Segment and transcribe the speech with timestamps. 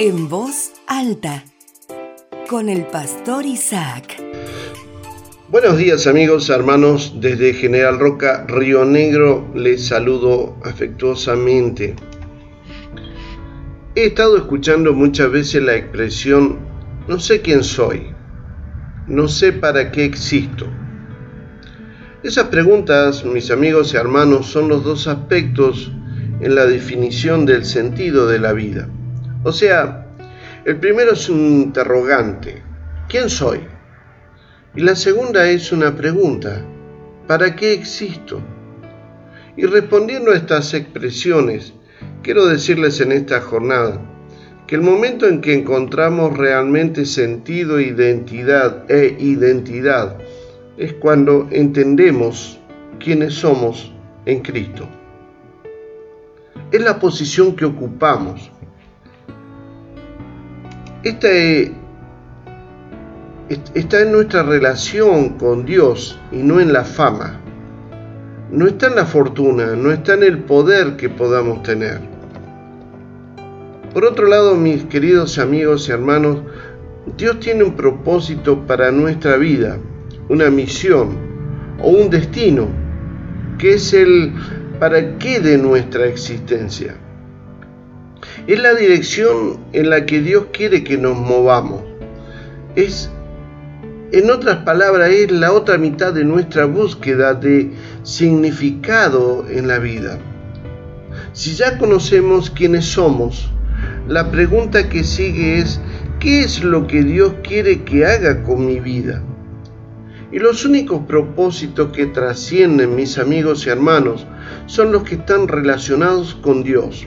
[0.00, 1.42] En voz alta,
[2.48, 4.22] con el pastor Isaac.
[5.48, 11.96] Buenos días amigos, hermanos, desde General Roca, Río Negro, les saludo afectuosamente.
[13.96, 16.60] He estado escuchando muchas veces la expresión,
[17.08, 18.14] no sé quién soy,
[19.08, 20.68] no sé para qué existo.
[22.22, 25.90] Esas preguntas, mis amigos y hermanos, son los dos aspectos
[26.40, 28.88] en la definición del sentido de la vida.
[29.48, 30.06] O sea,
[30.66, 32.62] el primero es un interrogante,
[33.08, 33.60] ¿quién soy?
[34.74, 36.62] Y la segunda es una pregunta,
[37.26, 38.42] ¿para qué existo?
[39.56, 41.72] Y respondiendo a estas expresiones,
[42.22, 43.98] quiero decirles en esta jornada
[44.66, 50.18] que el momento en que encontramos realmente sentido, identidad e identidad
[50.76, 52.60] es cuando entendemos
[53.02, 53.94] quiénes somos
[54.26, 54.86] en Cristo.
[56.70, 58.50] Es la posición que ocupamos
[61.02, 61.28] esta
[63.74, 67.40] está en nuestra relación con Dios y no en la fama.
[68.50, 72.00] No está en la fortuna, no está en el poder que podamos tener.
[73.92, 76.38] Por otro lado, mis queridos amigos y hermanos,
[77.16, 79.78] Dios tiene un propósito para nuestra vida,
[80.28, 81.16] una misión
[81.80, 82.68] o un destino,
[83.58, 84.32] que es el
[84.78, 86.96] para qué de nuestra existencia.
[88.48, 91.82] Es la dirección en la que Dios quiere que nos movamos.
[92.76, 93.10] Es,
[94.10, 97.70] en otras palabras, es la otra mitad de nuestra búsqueda de
[98.04, 100.18] significado en la vida.
[101.34, 103.50] Si ya conocemos quiénes somos,
[104.08, 105.78] la pregunta que sigue es,
[106.18, 109.22] ¿qué es lo que Dios quiere que haga con mi vida?
[110.32, 114.26] Y los únicos propósitos que trascienden, mis amigos y hermanos,
[114.64, 117.06] son los que están relacionados con Dios.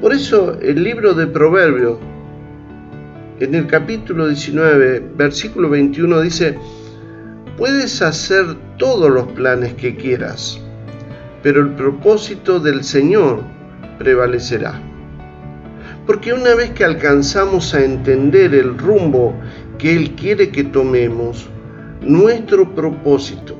[0.00, 1.98] Por eso el libro de Proverbios,
[3.38, 6.56] en el capítulo 19, versículo 21, dice,
[7.58, 10.58] puedes hacer todos los planes que quieras,
[11.42, 13.42] pero el propósito del Señor
[13.98, 14.80] prevalecerá.
[16.06, 19.34] Porque una vez que alcanzamos a entender el rumbo
[19.76, 21.46] que Él quiere que tomemos,
[22.00, 23.54] nuestro propósito,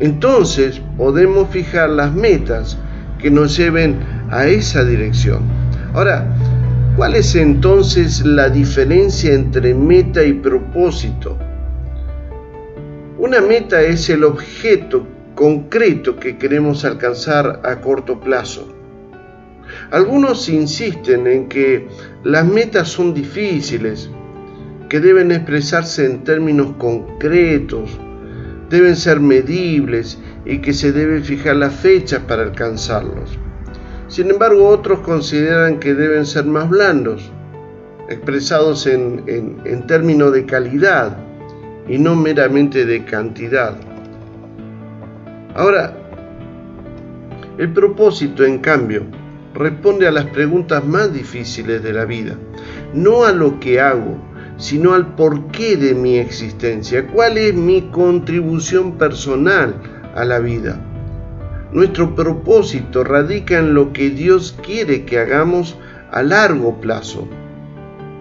[0.00, 2.76] entonces podemos fijar las metas
[3.18, 5.42] que nos lleven a esa dirección.
[5.94, 6.26] Ahora,
[6.96, 11.36] ¿cuál es entonces la diferencia entre meta y propósito?
[13.18, 18.68] Una meta es el objeto concreto que queremos alcanzar a corto plazo.
[19.90, 21.88] Algunos insisten en que
[22.24, 24.10] las metas son difíciles,
[24.88, 27.98] que deben expresarse en términos concretos,
[28.70, 33.38] deben ser medibles y que se debe fijar la fecha para alcanzarlos.
[34.08, 37.30] Sin embargo, otros consideran que deben ser más blandos,
[38.08, 41.18] expresados en, términos de calidad
[41.86, 43.76] y no meramente de cantidad.
[45.54, 45.94] Ahora,
[47.58, 49.02] el propósito, en cambio,
[49.54, 52.34] responde a las preguntas más difíciles de la vida,
[52.94, 54.16] no a lo que hago,
[54.56, 59.74] sino al porqué de mi existencia, cuál es mi contribución personal
[60.14, 60.80] a la vida.
[61.72, 65.76] Nuestro propósito radica en lo que Dios quiere que hagamos
[66.10, 67.28] a largo plazo.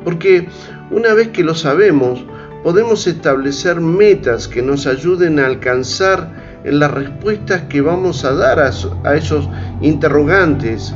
[0.03, 0.49] Porque
[0.91, 2.25] una vez que lo sabemos,
[2.63, 8.59] podemos establecer metas que nos ayuden a alcanzar en las respuestas que vamos a dar
[8.59, 9.49] a, esos
[9.81, 10.93] interrogantes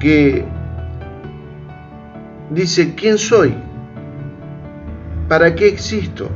[0.00, 0.44] que
[2.50, 3.54] dice, ¿quién soy?
[5.28, 6.28] ¿Para qué existo?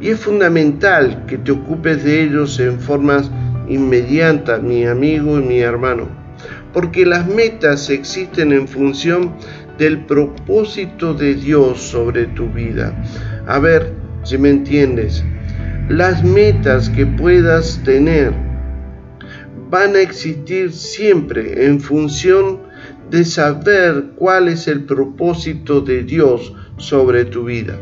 [0.00, 3.30] Y es fundamental que te ocupes de ellos en formas
[3.70, 6.08] inmediata, mi amigo y mi hermano,
[6.72, 9.32] porque las metas existen en función
[9.78, 12.94] del propósito de Dios sobre tu vida.
[13.46, 13.94] A ver
[14.24, 15.24] si me entiendes.
[15.88, 18.32] Las metas que puedas tener
[19.70, 22.60] van a existir siempre en función
[23.10, 27.76] de saber cuál es el propósito de Dios sobre tu vida.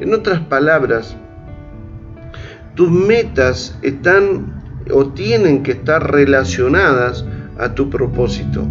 [0.00, 1.16] En otras palabras,
[2.74, 7.24] tus metas están o tienen que estar relacionadas
[7.58, 8.66] a tu propósito,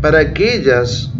[0.00, 1.12] para que ellas,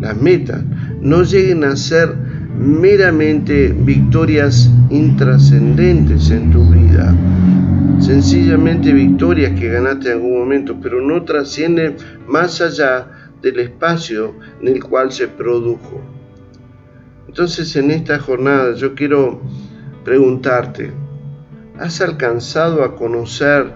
[0.00, 0.62] las metas,
[1.00, 2.14] no lleguen a ser
[2.58, 7.14] meramente victorias intrascendentes en tu vida,
[8.00, 13.06] sencillamente victorias que ganaste en algún momento, pero no trascienden más allá
[13.42, 16.00] del espacio en el cual se produjo.
[17.28, 19.40] Entonces en esta jornada yo quiero
[20.04, 20.92] preguntarte,
[21.78, 23.72] ¿Has alcanzado a conocer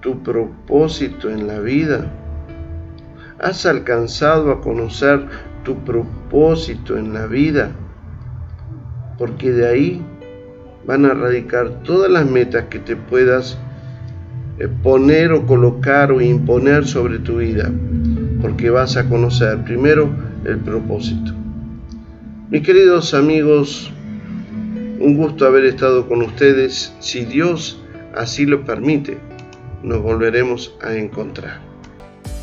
[0.00, 2.10] tu propósito en la vida?
[3.38, 5.26] ¿Has alcanzado a conocer
[5.62, 7.72] tu propósito en la vida?
[9.18, 10.02] Porque de ahí
[10.86, 13.58] van a radicar todas las metas que te puedas
[14.58, 17.70] eh, poner o colocar o imponer sobre tu vida,
[18.40, 20.08] porque vas a conocer primero
[20.46, 21.32] el propósito.
[22.48, 23.92] Mis queridos amigos,
[25.02, 26.94] un gusto haber estado con ustedes.
[27.00, 27.80] Si Dios
[28.14, 29.18] así lo permite,
[29.82, 31.60] nos volveremos a encontrar.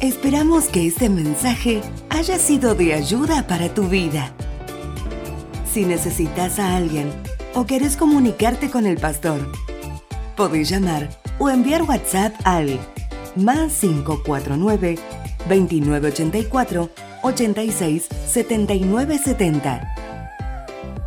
[0.01, 4.33] Esperamos que este mensaje haya sido de ayuda para tu vida.
[5.71, 7.09] Si necesitas a alguien
[7.53, 9.39] o querés comunicarte con el pastor,
[10.35, 12.77] podés llamar o enviar WhatsApp al
[13.35, 14.97] más 549
[15.47, 16.89] 2984
[17.23, 20.08] 86 79 70.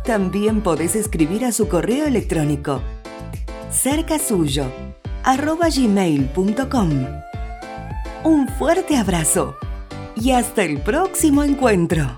[0.05, 2.81] También podés escribir a su correo electrónico
[3.71, 4.65] cercasuyo
[5.23, 5.69] arroba.
[8.23, 9.55] Un fuerte abrazo
[10.15, 12.17] y hasta el próximo encuentro.